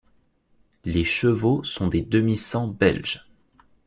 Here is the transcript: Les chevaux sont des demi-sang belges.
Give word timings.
Les 0.83 1.03
chevaux 1.03 1.63
sont 1.63 1.87
des 1.87 2.01
demi-sang 2.01 2.67
belges. 2.69 3.29